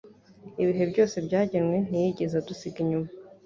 [0.61, 3.09] Ibihe byose byagenwe ntiyigeze adusiga inyuma